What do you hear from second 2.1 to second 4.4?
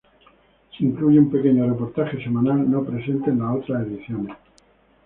semanal no presente en las otras ediciones.